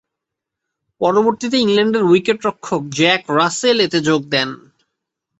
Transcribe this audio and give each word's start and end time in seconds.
পরবর্তীতে 1.01 1.57
ইংল্যান্ডের 1.59 2.03
উইকেট-রক্ষক 2.03 2.81
জ্যাক 2.97 3.21
রাসেল 3.37 3.77
এতে 3.79 3.99
যোগ 4.07 4.21
দেন। 4.33 4.49